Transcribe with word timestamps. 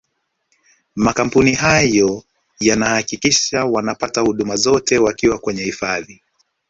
makampuni 0.95 1.53
hayo 1.53 2.23
yanahakikisha 2.59 3.65
wanapata 3.65 4.21
huduma 4.21 4.55
zote 4.55 4.97
wakiwa 4.97 5.39
kwenye 5.39 5.63
hifadhi 5.63 6.21